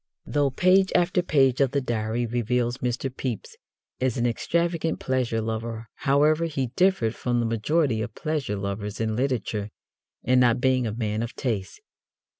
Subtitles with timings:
[0.25, 3.15] Though page after page of the Diary reveals Mr.
[3.15, 3.55] Pepys
[3.99, 9.15] as an extravagant pleasure lover, however, he differed from the majority of pleasure lovers in
[9.15, 9.69] literature
[10.23, 11.81] in not being a man of taste.